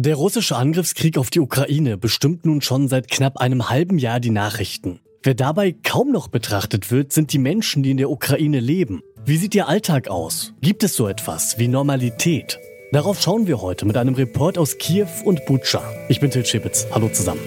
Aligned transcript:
Der 0.00 0.14
russische 0.14 0.54
Angriffskrieg 0.54 1.18
auf 1.18 1.28
die 1.28 1.40
Ukraine 1.40 1.98
bestimmt 1.98 2.46
nun 2.46 2.60
schon 2.60 2.86
seit 2.86 3.10
knapp 3.10 3.38
einem 3.38 3.68
halben 3.68 3.98
Jahr 3.98 4.20
die 4.20 4.30
Nachrichten. 4.30 5.00
Wer 5.24 5.34
dabei 5.34 5.72
kaum 5.72 6.12
noch 6.12 6.28
betrachtet 6.28 6.92
wird, 6.92 7.12
sind 7.12 7.32
die 7.32 7.38
Menschen, 7.40 7.82
die 7.82 7.90
in 7.90 7.96
der 7.96 8.08
Ukraine 8.08 8.60
leben. 8.60 9.02
Wie 9.24 9.36
sieht 9.36 9.56
ihr 9.56 9.66
Alltag 9.66 10.06
aus? 10.06 10.54
Gibt 10.60 10.84
es 10.84 10.94
so 10.94 11.08
etwas 11.08 11.58
wie 11.58 11.66
Normalität? 11.66 12.60
Darauf 12.92 13.20
schauen 13.20 13.48
wir 13.48 13.60
heute 13.60 13.86
mit 13.86 13.96
einem 13.96 14.14
Report 14.14 14.56
aus 14.56 14.78
Kiew 14.78 15.08
und 15.24 15.44
Butscha. 15.46 15.82
Ich 16.08 16.20
bin 16.20 16.30
Til 16.30 16.46
Schibitz. 16.46 16.86
Hallo 16.92 17.08
zusammen. 17.08 17.40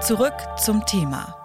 Zurück 0.00 0.32
zum 0.56 0.86
Thema. 0.86 1.43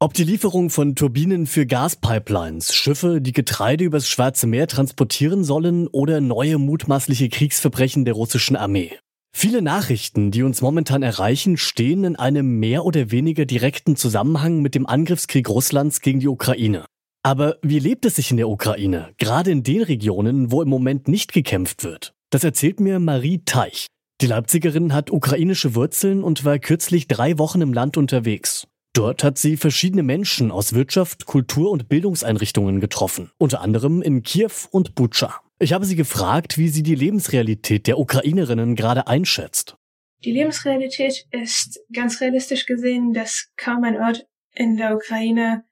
Ob 0.00 0.14
die 0.14 0.22
Lieferung 0.22 0.70
von 0.70 0.94
Turbinen 0.94 1.48
für 1.48 1.66
Gaspipelines, 1.66 2.72
Schiffe, 2.72 3.20
die 3.20 3.32
Getreide 3.32 3.82
übers 3.82 4.08
Schwarze 4.08 4.46
Meer 4.46 4.68
transportieren 4.68 5.42
sollen 5.42 5.88
oder 5.88 6.20
neue 6.20 6.58
mutmaßliche 6.58 7.28
Kriegsverbrechen 7.28 8.04
der 8.04 8.14
russischen 8.14 8.54
Armee. 8.54 8.96
Viele 9.36 9.60
Nachrichten, 9.60 10.30
die 10.30 10.44
uns 10.44 10.62
momentan 10.62 11.02
erreichen, 11.02 11.56
stehen 11.56 12.04
in 12.04 12.14
einem 12.14 12.60
mehr 12.60 12.84
oder 12.84 13.10
weniger 13.10 13.44
direkten 13.44 13.96
Zusammenhang 13.96 14.62
mit 14.62 14.76
dem 14.76 14.86
Angriffskrieg 14.86 15.48
Russlands 15.48 16.00
gegen 16.00 16.20
die 16.20 16.28
Ukraine. 16.28 16.84
Aber 17.24 17.56
wie 17.62 17.80
lebt 17.80 18.04
es 18.04 18.14
sich 18.14 18.30
in 18.30 18.36
der 18.36 18.48
Ukraine, 18.48 19.10
gerade 19.18 19.50
in 19.50 19.64
den 19.64 19.82
Regionen, 19.82 20.52
wo 20.52 20.62
im 20.62 20.68
Moment 20.68 21.08
nicht 21.08 21.32
gekämpft 21.32 21.82
wird? 21.82 22.12
Das 22.30 22.44
erzählt 22.44 22.78
mir 22.78 23.00
Marie 23.00 23.42
Teich. 23.44 23.88
Die 24.20 24.28
Leipzigerin 24.28 24.94
hat 24.94 25.10
ukrainische 25.10 25.74
Wurzeln 25.74 26.22
und 26.22 26.44
war 26.44 26.60
kürzlich 26.60 27.08
drei 27.08 27.36
Wochen 27.38 27.62
im 27.62 27.72
Land 27.72 27.96
unterwegs. 27.96 28.68
Dort 28.98 29.22
hat 29.22 29.38
sie 29.38 29.56
verschiedene 29.56 30.02
Menschen 30.02 30.50
aus 30.50 30.72
Wirtschaft, 30.72 31.24
Kultur 31.24 31.70
und 31.70 31.88
Bildungseinrichtungen 31.88 32.80
getroffen, 32.80 33.30
unter 33.38 33.60
anderem 33.60 34.02
in 34.02 34.24
Kiew 34.24 34.50
und 34.72 34.96
Butscha. 34.96 35.40
Ich 35.60 35.72
habe 35.72 35.84
sie 35.84 35.94
gefragt, 35.94 36.58
wie 36.58 36.66
sie 36.66 36.82
die 36.82 36.96
Lebensrealität 36.96 37.86
der 37.86 38.00
Ukrainerinnen 38.00 38.74
gerade 38.74 39.06
einschätzt. 39.06 39.76
Die 40.24 40.32
Lebensrealität 40.32 41.26
ist 41.30 41.78
ganz 41.92 42.20
realistisch 42.20 42.66
gesehen, 42.66 43.12
dass 43.12 43.52
kaum 43.56 43.84
ein 43.84 44.00
Ort 44.00 44.26
in 44.52 44.76
der 44.76 44.96
Ukraine 44.96 45.62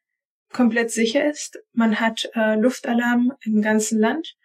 komplett 0.52 0.92
sicher 0.92 1.28
ist. 1.28 1.58
Man 1.72 1.98
hat 1.98 2.30
äh, 2.36 2.54
Luftalarm 2.54 3.32
im 3.40 3.60
ganzen 3.60 3.98
Land. 3.98 4.36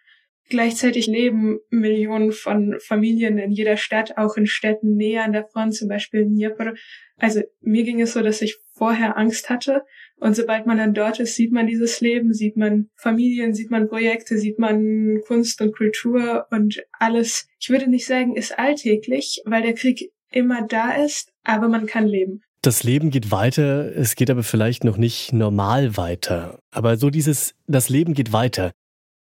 Gleichzeitig 0.52 1.06
leben 1.06 1.60
Millionen 1.70 2.30
von 2.30 2.76
Familien 2.78 3.38
in 3.38 3.52
jeder 3.52 3.78
Stadt, 3.78 4.18
auch 4.18 4.36
in 4.36 4.46
Städten 4.46 4.96
näher 4.96 5.24
an 5.24 5.32
der 5.32 5.46
Front, 5.46 5.74
zum 5.74 5.88
Beispiel 5.88 6.20
in 6.20 6.34
Dnipro. 6.34 6.74
Also 7.16 7.40
mir 7.62 7.84
ging 7.84 8.02
es 8.02 8.12
so, 8.12 8.20
dass 8.20 8.42
ich 8.42 8.58
vorher 8.74 9.16
Angst 9.16 9.48
hatte. 9.48 9.82
Und 10.16 10.36
sobald 10.36 10.66
man 10.66 10.76
dann 10.76 10.92
dort 10.92 11.20
ist, 11.20 11.36
sieht 11.36 11.52
man 11.52 11.66
dieses 11.66 12.02
Leben, 12.02 12.34
sieht 12.34 12.58
man 12.58 12.90
Familien, 12.96 13.54
sieht 13.54 13.70
man 13.70 13.88
Projekte, 13.88 14.36
sieht 14.36 14.58
man 14.58 15.22
Kunst 15.26 15.62
und 15.62 15.74
Kultur 15.74 16.44
und 16.50 16.84
alles. 16.98 17.48
Ich 17.58 17.70
würde 17.70 17.88
nicht 17.88 18.04
sagen, 18.04 18.36
ist 18.36 18.58
alltäglich, 18.58 19.40
weil 19.46 19.62
der 19.62 19.72
Krieg 19.72 20.10
immer 20.30 20.66
da 20.68 21.02
ist, 21.02 21.32
aber 21.44 21.68
man 21.68 21.86
kann 21.86 22.06
leben. 22.06 22.42
Das 22.60 22.84
Leben 22.84 23.10
geht 23.10 23.30
weiter, 23.30 23.90
es 23.96 24.16
geht 24.16 24.28
aber 24.28 24.42
vielleicht 24.42 24.84
noch 24.84 24.98
nicht 24.98 25.32
normal 25.32 25.96
weiter. 25.96 26.58
Aber 26.70 26.98
so 26.98 27.08
dieses, 27.08 27.54
das 27.66 27.88
Leben 27.88 28.12
geht 28.12 28.34
weiter, 28.34 28.72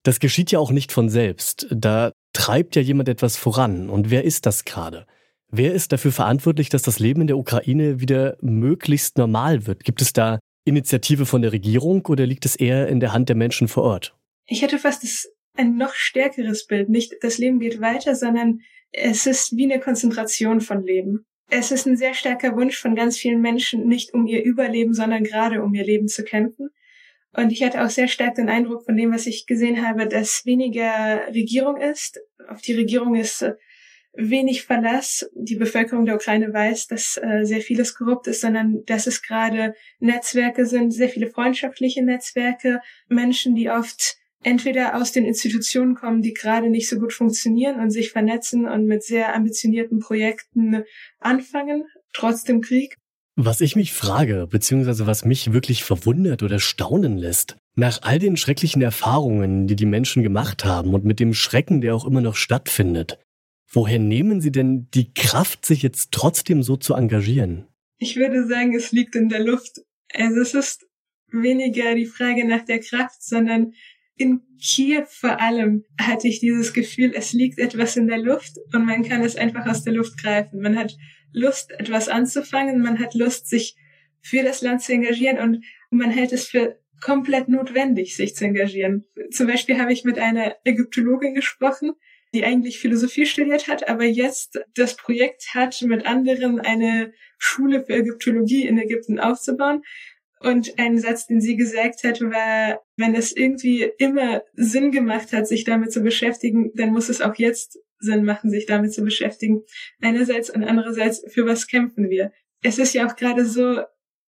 das 0.04 0.20
geschieht 0.20 0.52
ja 0.52 0.60
auch 0.60 0.72
nicht 0.72 0.92
von 0.92 1.10
selbst. 1.10 1.68
Da 1.72 2.12
treibt 2.34 2.76
ja 2.76 2.82
jemand 2.82 3.10
etwas 3.10 3.38
voran. 3.38 3.90
Und 3.90 4.10
wer 4.10 4.24
ist 4.24 4.46
das 4.46 4.66
gerade? 4.66 5.06
Wer 5.52 5.74
ist 5.74 5.92
dafür 5.92 6.12
verantwortlich, 6.12 6.70
dass 6.70 6.84
das 6.84 7.00
Leben 7.00 7.22
in 7.22 7.28
der 7.28 7.38
Ukraine 7.38 8.00
wieder 8.00 8.38
möglichst 8.42 9.18
normal 9.18 9.66
wird? 9.66 9.84
Gibt 9.84 10.02
es 10.02 10.14
da 10.14 10.40
Initiative 10.64 11.26
von 11.26 11.42
der 11.42 11.52
Regierung 11.52 12.06
oder 12.06 12.26
liegt 12.26 12.46
es 12.46 12.56
eher 12.56 12.88
in 12.88 13.00
der 13.00 13.14
Hand 13.14 13.30
der 13.30 13.36
Menschen 13.36 13.68
vor 13.68 13.84
Ort? 13.84 14.16
Ich 14.46 14.62
hätte 14.62 14.78
fast 14.78 15.04
das, 15.04 15.28
ein 15.56 15.76
noch 15.76 15.94
stärkeres 15.94 16.68
Bild. 16.68 16.90
Nicht 16.90 17.16
das 17.22 17.40
Leben 17.40 17.60
geht 17.60 17.82
weiter, 17.82 18.16
sondern 18.16 18.62
es 18.92 19.26
ist 19.26 19.56
wie 19.56 19.72
eine 19.72 19.82
Konzentration 19.82 20.62
von 20.62 20.84
Leben. 20.84 21.26
Es 21.50 21.72
ist 21.72 21.88
ein 21.88 21.98
sehr 21.98 22.14
starker 22.14 22.56
Wunsch 22.56 22.78
von 22.78 22.96
ganz 22.96 23.18
vielen 23.18 23.42
Menschen, 23.42 23.88
nicht 23.88 24.14
um 24.14 24.28
ihr 24.28 24.44
Überleben, 24.44 24.94
sondern 24.94 25.24
gerade 25.24 25.64
um 25.64 25.74
ihr 25.74 25.84
Leben 25.84 26.08
zu 26.08 26.24
kämpfen. 26.24 26.70
Und 27.34 27.52
ich 27.52 27.64
hatte 27.64 27.84
auch 27.84 27.90
sehr 27.90 28.08
stark 28.08 28.36
den 28.36 28.50
Eindruck 28.50 28.86
von 28.86 28.98
dem, 28.98 29.14
was 29.14 29.28
ich 29.28 29.46
gesehen 29.46 29.88
habe, 29.88 30.08
dass 30.08 30.46
weniger 30.46 31.28
Regierung 31.28 31.78
ist. 31.78 32.20
Auf 32.48 32.62
die 32.62 32.74
Regierung 32.74 33.16
ist 33.16 33.46
wenig 34.14 34.64
Verlass. 34.64 35.30
Die 35.36 35.56
Bevölkerung 35.56 36.06
der 36.06 36.16
Ukraine 36.16 36.52
weiß, 36.52 36.88
dass 36.88 37.18
äh, 37.22 37.44
sehr 37.44 37.62
vieles 37.62 37.96
korrupt 37.96 38.28
ist, 38.28 38.42
sondern 38.42 38.84
dass 38.86 39.08
es 39.08 39.22
gerade 39.22 39.76
Netzwerke 40.00 40.66
sind, 40.66 40.92
sehr 40.92 41.10
viele 41.10 41.30
freundschaftliche 41.30 42.04
Netzwerke, 42.04 42.82
Menschen, 43.08 43.56
die 43.56 43.70
oft 43.70 44.18
entweder 44.42 44.96
aus 44.96 45.12
den 45.12 45.26
Institutionen 45.26 45.96
kommen, 45.96 46.22
die 46.22 46.34
gerade 46.34 46.70
nicht 46.70 46.90
so 46.90 46.98
gut 46.98 47.14
funktionieren 47.14 47.80
und 47.80 47.92
sich 47.92 48.12
vernetzen 48.12 48.68
und 48.68 48.86
mit 48.86 49.04
sehr 49.04 49.36
ambitionierten 49.36 50.00
Projekten 50.00 50.84
anfangen, 51.20 51.86
trotz 52.14 52.44
dem 52.44 52.62
Krieg. 52.62 52.96
Was 53.42 53.62
ich 53.62 53.78
mich 53.78 53.94
frage, 53.94 54.48
beziehungsweise 54.50 55.08
was 55.08 55.24
mich 55.24 55.54
wirklich 55.54 55.86
verwundert 55.86 56.44
oder 56.44 56.60
staunen 56.60 57.18
lässt, 57.18 57.56
nach 57.76 58.02
all 58.02 58.20
den 58.20 58.36
schrecklichen 58.36 58.82
Erfahrungen, 58.82 59.66
die 59.66 59.78
die 59.78 59.86
Menschen 59.86 60.24
gemacht 60.24 60.66
haben 60.66 60.94
und 60.94 61.06
mit 61.06 61.22
dem 61.22 61.34
Schrecken, 61.34 61.80
der 61.80 61.96
auch 61.96 62.06
immer 62.06 62.20
noch 62.20 62.36
stattfindet, 62.36 63.18
Woher 63.72 64.00
nehmen 64.00 64.42
Sie 64.42 64.52
denn 64.52 64.88
die 64.96 65.14
Kraft, 65.14 65.66
sich 65.66 65.84
jetzt 65.84 66.12
trotzdem 66.12 66.64
so 66.64 66.76
zu 66.76 66.96
engagieren? 66.96 67.68
Ich 68.00 68.16
würde 68.16 68.48
sagen, 68.48 68.76
es 68.76 68.92
liegt 68.92 69.16
in 69.16 69.30
der 69.30 69.44
Luft. 69.44 69.82
Also 70.14 70.42
es 70.42 70.56
ist 70.56 70.88
weniger 71.32 71.94
die 71.94 72.08
Frage 72.08 72.48
nach 72.48 72.66
der 72.66 72.80
Kraft, 72.80 73.22
sondern 73.22 73.74
in 74.20 74.42
Kiew 74.62 75.06
vor 75.08 75.40
allem 75.40 75.86
hatte 76.00 76.28
ich 76.28 76.42
dieses 76.42 76.74
Gefühl, 76.74 77.14
es 77.16 77.32
liegt 77.32 77.58
etwas 77.58 77.96
in 77.96 78.08
der 78.08 78.18
Luft 78.18 78.58
und 78.74 78.86
man 78.86 79.04
kann 79.04 79.24
es 79.24 79.38
einfach 79.38 79.66
aus 79.66 79.84
der 79.84 79.94
Luft 79.94 80.22
greifen. 80.22 80.62
Man 80.62 80.78
hat 80.78 80.98
Lust, 81.32 81.72
etwas 81.72 82.10
anzufangen, 82.10 82.82
man 82.82 83.00
hat 83.00 83.16
Lust, 83.16 83.48
sich 83.48 83.78
für 84.22 84.44
das 84.44 84.62
Land 84.62 84.82
zu 84.82 84.92
engagieren 84.92 85.40
und 85.40 85.64
man 85.90 86.12
hält 86.12 86.34
es 86.34 86.48
für 86.48 86.78
komplett 87.02 87.48
notwendig, 87.48 88.18
sich 88.18 88.36
zu 88.36 88.44
engagieren. 88.44 89.06
Zum 89.32 89.48
Beispiel 89.48 89.80
habe 89.80 89.94
ich 89.94 90.04
mit 90.04 90.20
einer 90.20 90.58
Ägyptologin 90.66 91.34
gesprochen, 91.34 91.94
die 92.34 92.44
eigentlich 92.44 92.80
Philosophie 92.80 93.26
studiert 93.26 93.70
hat, 93.70 93.88
aber 93.88 94.04
jetzt 94.04 94.60
das 94.76 94.98
Projekt 94.98 95.54
hat, 95.54 95.82
mit 95.82 96.06
anderen 96.06 96.60
eine 96.60 97.14
Schule 97.38 97.86
für 97.86 97.94
Ägyptologie 97.94 98.68
in 98.68 98.78
Ägypten 98.78 99.18
aufzubauen. 99.18 99.82
Und 100.42 100.80
ein 100.80 100.98
Satz, 100.98 101.28
den 101.28 101.42
sie 101.42 101.58
gesagt 101.58 102.04
hat, 102.04 102.22
war, 102.22 102.82
wenn 102.96 103.14
es 103.14 103.36
irgendwie 103.36 103.92
immer 103.98 104.42
Sinn 104.54 104.92
gemacht 104.92 105.34
hat, 105.34 105.48
sich 105.48 105.66
damit 105.66 105.92
zu 105.92 106.02
beschäftigen, 106.02 106.72
dann 106.76 106.92
muss 106.92 107.10
es 107.10 107.22
auch 107.22 107.36
jetzt 107.36 107.78
Sinn 108.00 108.24
machen, 108.24 108.50
sich 108.50 108.66
damit 108.66 108.94
zu 108.94 109.04
beschäftigen. 109.04 109.64
Einerseits 110.02 110.50
und 110.50 110.64
andererseits, 110.64 111.24
für 111.28 111.46
was 111.46 111.68
kämpfen 111.68 112.10
wir? 112.10 112.32
Es 112.62 112.80
ist 112.80 112.94
ja 112.94 113.06
auch 113.08 113.18
gerade 113.18 113.46
so, 113.46 113.82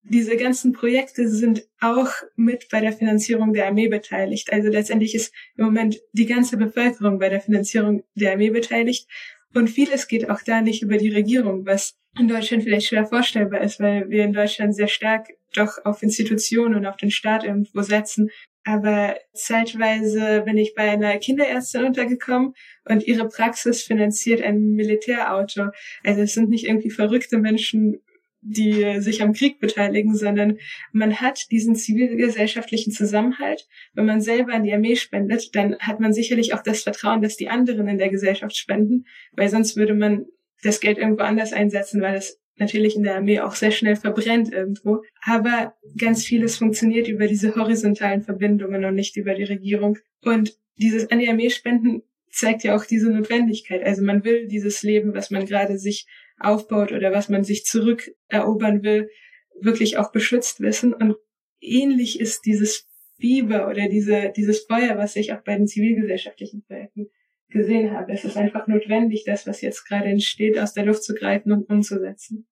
diese 0.04 0.36
ganzen 0.36 0.72
Projekte 0.72 1.28
sind 1.28 1.66
auch 1.80 2.10
mit 2.34 2.68
bei 2.70 2.80
der 2.80 2.92
Finanzierung 2.92 3.52
der 3.52 3.66
Armee 3.66 3.88
beteiligt. 3.88 4.52
Also 4.52 4.68
letztendlich 4.68 5.14
ist 5.14 5.32
im 5.56 5.64
Moment 5.64 6.00
die 6.12 6.26
ganze 6.26 6.56
Bevölkerung 6.56 7.18
bei 7.18 7.28
der 7.28 7.40
Finanzierung 7.40 8.02
der 8.14 8.32
Armee 8.32 8.50
beteiligt. 8.50 9.06
Und 9.54 9.70
vieles 9.70 10.08
geht 10.08 10.28
auch 10.28 10.42
da 10.42 10.60
nicht 10.60 10.82
über 10.82 10.96
die 10.96 11.10
Regierung, 11.10 11.66
was 11.66 11.96
in 12.18 12.28
Deutschland 12.28 12.64
vielleicht 12.64 12.88
schwer 12.88 13.06
vorstellbar 13.06 13.60
ist, 13.60 13.80
weil 13.80 14.10
wir 14.10 14.24
in 14.24 14.32
Deutschland 14.32 14.74
sehr 14.74 14.88
stark 14.88 15.28
doch 15.52 15.84
auf 15.84 16.02
Institutionen 16.02 16.74
und 16.74 16.86
auf 16.86 16.96
den 16.96 17.10
Staat 17.10 17.44
irgendwo 17.44 17.82
setzen. 17.82 18.30
Aber 18.64 19.16
zeitweise 19.34 20.42
bin 20.44 20.56
ich 20.56 20.74
bei 20.74 20.90
einer 20.90 21.18
Kinderärztin 21.18 21.84
untergekommen 21.84 22.54
und 22.84 23.06
ihre 23.06 23.28
Praxis 23.28 23.82
finanziert 23.82 24.40
ein 24.42 24.74
Militärauto. 24.74 25.70
Also 26.04 26.22
es 26.22 26.34
sind 26.34 26.48
nicht 26.48 26.66
irgendwie 26.66 26.90
verrückte 26.90 27.38
Menschen 27.38 28.00
die 28.42 29.00
sich 29.00 29.22
am 29.22 29.32
Krieg 29.32 29.60
beteiligen, 29.60 30.16
sondern 30.16 30.58
man 30.90 31.20
hat 31.20 31.50
diesen 31.52 31.76
zivilgesellschaftlichen 31.76 32.92
Zusammenhalt. 32.92 33.68
Wenn 33.94 34.04
man 34.04 34.20
selber 34.20 34.52
an 34.52 34.64
die 34.64 34.72
Armee 34.72 34.96
spendet, 34.96 35.54
dann 35.54 35.78
hat 35.78 36.00
man 36.00 36.12
sicherlich 36.12 36.52
auch 36.52 36.62
das 36.62 36.82
Vertrauen, 36.82 37.22
dass 37.22 37.36
die 37.36 37.48
anderen 37.48 37.86
in 37.86 37.98
der 37.98 38.10
Gesellschaft 38.10 38.56
spenden, 38.56 39.06
weil 39.32 39.48
sonst 39.48 39.76
würde 39.76 39.94
man 39.94 40.26
das 40.62 40.80
Geld 40.80 40.98
irgendwo 40.98 41.22
anders 41.22 41.52
einsetzen, 41.52 42.02
weil 42.02 42.16
es 42.16 42.41
natürlich 42.56 42.96
in 42.96 43.02
der 43.02 43.16
Armee 43.16 43.40
auch 43.40 43.54
sehr 43.54 43.70
schnell 43.70 43.96
verbrennt 43.96 44.52
irgendwo. 44.52 45.02
Aber 45.22 45.74
ganz 45.98 46.24
vieles 46.24 46.56
funktioniert 46.56 47.08
über 47.08 47.26
diese 47.26 47.54
horizontalen 47.54 48.22
Verbindungen 48.22 48.84
und 48.84 48.94
nicht 48.94 49.16
über 49.16 49.34
die 49.34 49.44
Regierung. 49.44 49.98
Und 50.22 50.56
dieses 50.76 51.10
an 51.10 51.18
die 51.18 51.28
Armee 51.28 51.50
spenden 51.50 52.02
zeigt 52.30 52.64
ja 52.64 52.76
auch 52.76 52.84
diese 52.84 53.10
Notwendigkeit. 53.10 53.82
Also 53.84 54.02
man 54.02 54.24
will 54.24 54.48
dieses 54.48 54.82
Leben, 54.82 55.14
was 55.14 55.30
man 55.30 55.46
gerade 55.46 55.78
sich 55.78 56.06
aufbaut 56.38 56.92
oder 56.92 57.12
was 57.12 57.28
man 57.28 57.44
sich 57.44 57.64
zurückerobern 57.64 58.82
will, 58.82 59.10
wirklich 59.60 59.98
auch 59.98 60.12
beschützt 60.12 60.60
wissen. 60.60 60.94
Und 60.94 61.16
ähnlich 61.60 62.20
ist 62.20 62.44
dieses 62.46 62.88
Fieber 63.20 63.68
oder 63.68 63.88
diese, 63.88 64.32
dieses 64.34 64.64
Feuer, 64.64 64.96
was 64.96 65.14
ich 65.16 65.32
auch 65.32 65.42
bei 65.42 65.56
den 65.56 65.68
zivilgesellschaftlichen 65.68 66.64
Projekten 66.64 67.08
gesehen 67.52 67.92
habe. 67.92 68.12
Es 68.12 68.24
ist 68.24 68.36
einfach 68.36 68.66
notwendig, 68.66 69.24
das, 69.24 69.46
was 69.46 69.60
jetzt 69.60 69.86
gerade 69.86 70.06
entsteht, 70.06 70.58
aus 70.58 70.72
der 70.72 70.84
Luft 70.84 71.04
zu 71.04 71.14
greifen 71.14 71.52
und 71.52 71.68
umzusetzen. 71.68 72.46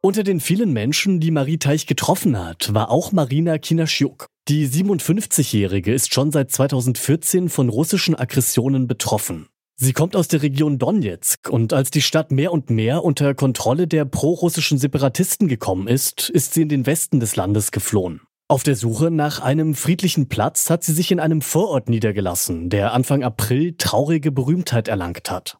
Unter 0.00 0.22
den 0.22 0.40
vielen 0.40 0.72
Menschen, 0.72 1.20
die 1.20 1.30
Marie 1.30 1.58
Teich 1.58 1.86
getroffen 1.86 2.38
hat, 2.38 2.72
war 2.72 2.90
auch 2.90 3.12
Marina 3.12 3.58
Kinaschiuk. 3.58 4.26
Die 4.48 4.66
57-Jährige 4.66 5.92
ist 5.92 6.14
schon 6.14 6.30
seit 6.30 6.50
2014 6.50 7.48
von 7.48 7.68
russischen 7.68 8.14
Aggressionen 8.14 8.86
betroffen. 8.86 9.48
Sie 9.76 9.92
kommt 9.92 10.16
aus 10.16 10.26
der 10.26 10.42
Region 10.42 10.78
Donetsk 10.78 11.48
und 11.48 11.72
als 11.72 11.90
die 11.90 12.00
Stadt 12.00 12.32
mehr 12.32 12.52
und 12.52 12.70
mehr 12.70 13.04
unter 13.04 13.34
Kontrolle 13.34 13.86
der 13.86 14.04
prorussischen 14.04 14.78
Separatisten 14.78 15.46
gekommen 15.46 15.86
ist, 15.86 16.30
ist 16.30 16.54
sie 16.54 16.62
in 16.62 16.68
den 16.68 16.86
Westen 16.86 17.20
des 17.20 17.36
Landes 17.36 17.70
geflohen. 17.70 18.22
Auf 18.50 18.62
der 18.62 18.76
Suche 18.76 19.10
nach 19.10 19.40
einem 19.40 19.74
friedlichen 19.74 20.30
Platz 20.30 20.70
hat 20.70 20.82
sie 20.82 20.94
sich 20.94 21.12
in 21.12 21.20
einem 21.20 21.42
Vorort 21.42 21.90
niedergelassen, 21.90 22.70
der 22.70 22.94
Anfang 22.94 23.22
April 23.22 23.74
traurige 23.76 24.32
Berühmtheit 24.32 24.88
erlangt 24.88 25.30
hat. 25.30 25.58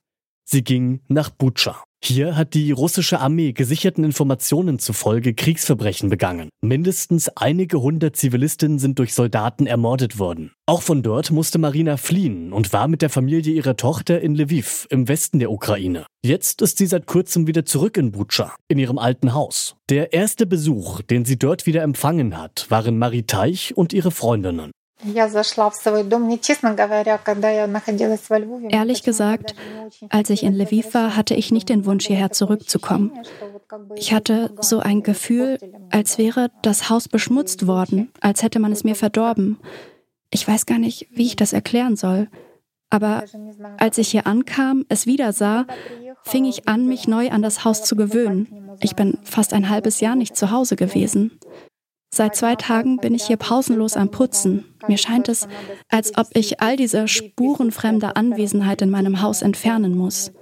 Sie 0.51 0.65
ging 0.65 1.01
nach 1.09 1.29
Butscha. 1.29 1.85
Hier 2.03 2.35
hat 2.35 2.55
die 2.55 2.71
russische 2.71 3.21
Armee 3.21 3.53
gesicherten 3.53 4.03
Informationen 4.03 4.79
zufolge 4.79 5.35
Kriegsverbrechen 5.35 6.09
begangen. 6.09 6.49
Mindestens 6.63 7.29
einige 7.37 7.83
hundert 7.83 8.17
Zivilistinnen 8.17 8.79
sind 8.79 8.99
durch 8.99 9.13
Soldaten 9.13 9.67
ermordet 9.67 10.19
worden. 10.19 10.53
Auch 10.65 10.81
von 10.81 11.03
dort 11.03 11.33
musste 11.33 11.59
Marina 11.59 11.99
fliehen 11.99 12.55
und 12.55 12.73
war 12.73 12.89
mit 12.89 13.03
der 13.03 13.11
Familie 13.11 13.53
ihrer 13.53 13.77
Tochter 13.77 14.23
in 14.23 14.37
Lviv 14.37 14.87
im 14.89 15.07
Westen 15.07 15.39
der 15.39 15.51
Ukraine. 15.51 16.07
Jetzt 16.25 16.63
ist 16.63 16.79
sie 16.79 16.87
seit 16.87 17.05
kurzem 17.07 17.47
wieder 17.47 17.67
zurück 17.67 17.99
in 17.99 18.13
Butscha, 18.13 18.55
in 18.69 18.79
ihrem 18.79 18.97
alten 18.97 19.35
Haus. 19.35 19.77
Der 19.91 20.15
erste 20.15 20.47
Besuch, 20.47 21.03
den 21.03 21.27
sie 21.27 21.39
dort 21.39 21.67
wieder 21.67 21.83
empfangen 21.83 22.39
hat, 22.39 22.67
waren 22.71 22.97
Marie 22.97 23.25
Teich 23.25 23.77
und 23.77 23.93
ihre 23.93 24.13
Freundinnen. 24.13 24.71
Ehrlich 28.71 29.03
gesagt, 29.03 29.55
als 30.09 30.31
ich 30.31 30.43
in 30.43 30.55
Lviv 30.55 30.95
war, 30.95 31.17
hatte 31.17 31.35
ich 31.35 31.53
nicht 31.53 31.69
den 31.69 31.87
Wunsch, 31.87 32.07
hierher 32.07 32.31
zurückzukommen. 32.33 33.13
Ich 33.95 34.13
hatte 34.13 34.51
so 34.61 34.81
ein 34.81 35.03
Gefühl, 35.03 35.59
als 35.91 36.19
wäre 36.19 36.51
das 36.63 36.91
Haus 36.91 37.09
beschmutzt 37.09 37.67
worden, 37.67 38.11
als 38.21 38.43
hätte 38.43 38.59
man 38.59 38.73
es 38.73 38.83
mir 38.83 38.97
verdorben. 38.97 39.59
Ich 40.31 40.47
weiß 40.47 40.67
gar 40.67 40.79
nicht, 40.79 41.07
wie 41.11 41.27
ich 41.27 41.37
das 41.37 41.53
erklären 41.53 41.97
soll. 41.97 42.29
Aber 42.91 43.25
als 43.77 43.99
ich 43.99 44.09
hier 44.09 44.27
ankam, 44.27 44.85
es 44.89 45.07
wieder 45.07 45.33
sah, 45.33 45.67
fing 46.23 46.45
ich 46.45 46.69
an, 46.69 46.87
mich 46.87 47.07
neu 47.07 47.31
an 47.31 47.43
das 47.43 47.65
Haus 47.65 47.85
zu 47.85 47.97
gewöhnen. 47.97 48.77
Ich 48.81 48.97
bin 48.97 49.19
fast 49.25 49.53
ein 49.53 49.69
halbes 49.69 50.01
Jahr 50.01 50.17
nicht 50.17 50.37
zu 50.37 50.51
Hause 50.51 50.75
gewesen. 50.77 51.39
Seit 52.11 52.37
zwei 52.37 52.57
Tagen 52.57 52.97
bin 52.97 53.15
ich 53.15 53.25
hier 53.25 53.37
pausenlos 53.37 53.97
am 53.97 54.11
Putzen. 54.11 54.65
Mir 54.89 54.99
scheint 54.99 55.29
es, 55.29 55.47
als 55.89 56.17
ob 56.17 56.29
ich 56.35 56.61
all 56.61 56.77
diese 56.77 57.07
Spuren 57.07 57.71
fremder 57.71 58.17
Anwesenheit 58.17 58.83
in 58.83 58.91
meinem 58.91 59.21
Haus 59.23 59.43
entfernen 59.43 59.97
muss. 59.97 60.33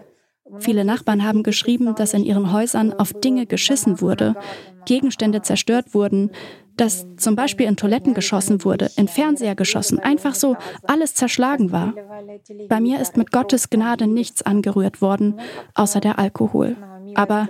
Viele 0.58 0.84
Nachbarn 0.84 1.24
haben 1.24 1.42
geschrieben, 1.42 1.94
dass 1.96 2.14
in 2.14 2.24
ihren 2.24 2.52
Häusern 2.52 2.92
auf 2.92 3.12
Dinge 3.12 3.46
geschissen 3.46 4.00
wurde, 4.00 4.36
Gegenstände 4.84 5.42
zerstört 5.42 5.92
wurden, 5.92 6.30
dass 6.76 7.06
zum 7.16 7.36
Beispiel 7.36 7.66
in 7.66 7.76
Toiletten 7.76 8.14
geschossen 8.14 8.64
wurde, 8.64 8.90
in 8.96 9.08
Fernseher 9.08 9.54
geschossen, 9.54 9.98
einfach 9.98 10.34
so 10.34 10.56
alles 10.86 11.14
zerschlagen 11.14 11.72
war. 11.72 11.94
Bei 12.68 12.80
mir 12.80 13.00
ist 13.00 13.16
mit 13.16 13.32
Gottes 13.32 13.70
Gnade 13.70 14.06
nichts 14.06 14.42
angerührt 14.42 15.00
worden, 15.00 15.40
außer 15.74 16.00
der 16.00 16.18
Alkohol. 16.18 16.76
Aber 17.14 17.48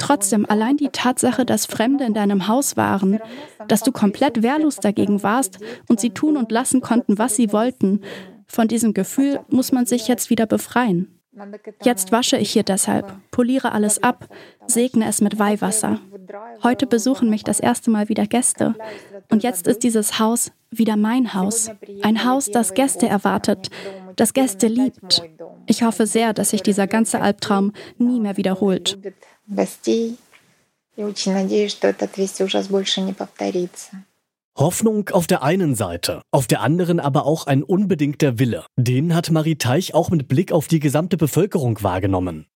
Trotzdem, 0.00 0.46
allein 0.48 0.78
die 0.78 0.88
Tatsache, 0.88 1.44
dass 1.44 1.66
Fremde 1.66 2.04
in 2.04 2.14
deinem 2.14 2.48
Haus 2.48 2.76
waren, 2.78 3.20
dass 3.68 3.82
du 3.82 3.92
komplett 3.92 4.42
wehrlos 4.42 4.76
dagegen 4.76 5.22
warst 5.22 5.58
und 5.88 6.00
sie 6.00 6.10
tun 6.10 6.38
und 6.38 6.50
lassen 6.50 6.80
konnten, 6.80 7.18
was 7.18 7.36
sie 7.36 7.52
wollten, 7.52 8.00
von 8.46 8.66
diesem 8.66 8.94
Gefühl 8.94 9.40
muss 9.50 9.72
man 9.72 9.84
sich 9.84 10.08
jetzt 10.08 10.30
wieder 10.30 10.46
befreien. 10.46 11.20
Jetzt 11.84 12.12
wasche 12.12 12.38
ich 12.38 12.50
hier 12.50 12.62
deshalb, 12.62 13.14
poliere 13.30 13.72
alles 13.72 14.02
ab, 14.02 14.26
segne 14.66 15.06
es 15.06 15.20
mit 15.20 15.38
Weihwasser. 15.38 16.00
Heute 16.62 16.86
besuchen 16.86 17.28
mich 17.28 17.44
das 17.44 17.60
erste 17.60 17.90
Mal 17.90 18.08
wieder 18.08 18.26
Gäste. 18.26 18.74
Und 19.30 19.42
jetzt 19.42 19.66
ist 19.66 19.82
dieses 19.82 20.18
Haus 20.18 20.50
wieder 20.70 20.96
mein 20.96 21.34
Haus. 21.34 21.70
Ein 22.02 22.24
Haus, 22.24 22.50
das 22.50 22.72
Gäste 22.72 23.06
erwartet, 23.06 23.68
das 24.16 24.32
Gäste 24.32 24.66
liebt. 24.66 25.22
Ich 25.66 25.82
hoffe 25.82 26.06
sehr, 26.06 26.32
dass 26.32 26.50
sich 26.50 26.62
dieser 26.62 26.86
ganze 26.86 27.20
Albtraum 27.20 27.72
nie 27.98 28.18
mehr 28.18 28.36
wiederholt 28.36 28.98
гостей. 29.49 30.17
И 30.95 31.03
очень 31.03 31.33
надеюсь, 31.33 31.71
что 31.71 31.87
этот 31.87 32.17
весь 32.17 32.39
ужас 32.41 32.67
больше 32.67 33.01
не 33.01 33.13
повторится. 33.13 34.05
Hoffnung 34.57 35.09
auf 35.09 35.27
der 35.27 35.43
einen 35.43 35.75
Seite, 35.75 36.21
auf 36.31 36.47
der 36.47 36.61
anderen 36.61 37.01
aber 37.01 37.25
auch 37.25 37.45
ein 37.45 37.61
unbedingter 37.61 38.39
Wille. 38.39 38.65
Den 38.77 39.13
hat 39.13 39.29
Marie 39.29 39.55
Teich 39.55 39.93
auch 39.93 40.09
mit 40.09 40.29
Blick 40.29 40.53
auf 40.53 40.69
die 40.69 40.79
gesamte 40.79 41.17
Bevölkerung 41.17 41.83
wahrgenommen. 41.83 42.47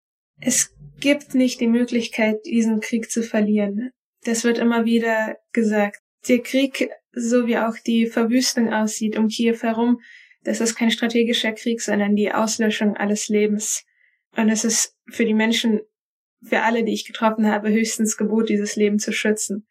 Es 0.41 0.73
gibt 1.01 1.35
nicht 1.35 1.61
die 1.61 1.67
Möglichkeit, 1.67 2.47
diesen 2.47 2.81
Krieg 2.81 3.11
zu 3.11 3.25
verlieren. 3.25 3.91
Das 4.25 4.45
wird 4.45 4.59
immer 4.59 4.85
wieder 4.85 5.39
gesagt. 5.53 6.01
Der 6.29 6.41
Krieg, 6.41 6.89
so 7.13 7.49
wie 7.49 7.59
auch 7.59 7.75
die 7.85 8.07
Verwüstung 8.07 8.73
aussieht 8.73 9.17
um 9.17 9.27
Kiew 9.27 9.57
herum, 9.63 10.01
das 10.45 10.61
ist 10.61 10.77
kein 10.77 10.93
strategischer 10.93 11.53
Krieg, 11.53 11.81
sondern 11.81 12.15
die 12.15 12.33
Auslöschung 12.33 12.97
alles 12.97 13.29
Lebens. 13.29 13.85
Und 14.37 14.51
es 14.51 14.65
ist 14.65 14.95
für 15.11 15.25
die 15.25 15.35
Menschen 15.35 15.81
für 16.44 16.62
alle, 16.62 16.84
die 16.84 16.94
ich 16.94 17.06
getroffen 17.06 17.48
habe, 17.48 17.70
höchstens 17.70 18.18
Gebot, 18.18 18.50
dieses 18.50 18.76
Leben 18.76 19.00
zu 19.00 19.12
schützen. 19.12 19.68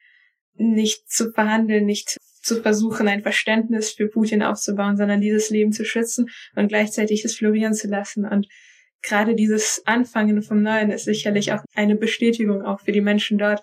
Nicht 0.55 1.11
zu 1.11 1.33
verhandeln, 1.33 1.87
nicht 1.87 2.17
zu 2.43 2.61
versuchen, 2.61 3.09
ein 3.09 3.23
Verständnis 3.23 3.93
für 3.93 4.09
Putin 4.09 4.43
aufzubauen, 4.43 4.97
sondern 4.97 5.21
dieses 5.21 5.51
Leben 5.51 5.73
zu 5.73 5.85
schützen 5.85 6.27
und 6.57 6.69
gleichzeitig 6.69 7.25
es 7.25 7.37
florieren 7.37 7.75
zu 7.75 7.89
lassen. 7.89 8.27
Und 8.27 8.49
gerade 9.03 9.35
dieses 9.35 9.83
Anfangen 9.87 10.43
vom 10.43 10.63
Neuen 10.63 10.91
ist 10.91 11.05
sicherlich 11.05 11.53
auch 11.53 11.63
eine 11.75 11.97
Bestätigung 11.97 12.63
auch 12.63 12.81
für 12.81 12.93
die 12.93 13.01
Menschen 13.01 13.39
dort, 13.39 13.63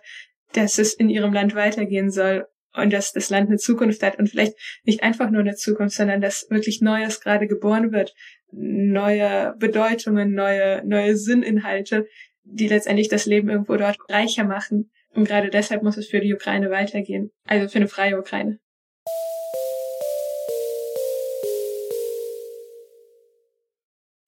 dass 0.53 0.79
es 0.79 0.94
in 0.94 1.09
ihrem 1.09 1.33
Land 1.33 1.56
weitergehen 1.56 2.09
soll 2.09 2.47
und 2.73 2.94
dass 2.94 3.13
das 3.13 3.29
Land 3.29 3.50
eine 3.50 3.57
Zukunft 3.57 4.01
hat 4.03 4.17
und 4.17 4.29
vielleicht 4.29 4.53
nicht 4.83 5.03
einfach 5.03 5.29
nur 5.29 5.41
eine 5.41 5.56
Zukunft, 5.56 5.95
sondern 5.95 6.21
dass 6.21 6.47
wirklich 6.50 6.81
Neues 6.81 7.19
gerade 7.19 7.47
geboren 7.47 7.91
wird, 7.91 8.13
neue 8.51 9.56
Bedeutungen, 9.57 10.33
neue, 10.33 10.83
neue 10.85 11.15
Sinninhalte, 11.15 12.07
die 12.44 12.68
letztendlich 12.68 13.09
das 13.09 13.25
Leben 13.25 13.50
irgendwo 13.50 13.75
dort 13.77 13.97
reicher 14.09 14.44
machen. 14.44 14.91
Und 15.13 15.27
gerade 15.27 15.50
deshalb 15.50 15.83
muss 15.83 15.97
es 15.97 16.07
für 16.07 16.19
die 16.19 16.33
Ukraine 16.33 16.69
weitergehen. 16.69 17.31
Also 17.45 17.68
für 17.68 17.77
eine 17.77 17.88
freie 17.88 18.19
Ukraine. 18.19 18.59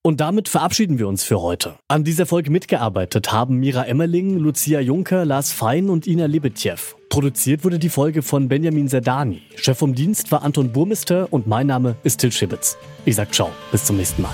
Und 0.04 0.20
damit 0.20 0.50
verabschieden 0.50 0.98
wir 0.98 1.08
uns 1.08 1.24
für 1.24 1.42
heute. 1.42 1.76
An 1.88 2.04
dieser 2.04 2.26
Folge 2.26 2.50
mitgearbeitet 2.50 3.32
haben 3.32 3.58
Mira 3.58 3.84
Emmerling, 3.84 4.38
Lucia 4.38 4.80
Juncker, 4.80 5.26
Lars 5.26 5.52
Fein 5.52 5.90
und 5.92 6.08
Ina 6.08 6.26
Lebetjew. 6.26 6.96
Produziert 7.10 7.64
wurde 7.64 7.78
die 7.78 7.90
Folge 7.90 8.24
von 8.24 8.48
Benjamin 8.48 8.88
Zerdani. 8.88 9.44
Chef 9.56 9.78
vom 9.78 9.94
Dienst 9.94 10.32
war 10.32 10.42
Anton 10.42 10.72
Burmister 10.72 11.28
und 11.32 11.46
mein 11.46 11.68
Name 11.68 11.98
ist 12.04 12.20
Till 12.20 12.32
Schibitz. 12.32 12.78
Ich 13.06 13.16
sag 13.16 13.32
ciao, 13.32 13.52
bis 13.72 13.86
zum 13.86 13.98
nächsten 13.98 14.24
Mal. 14.24 14.34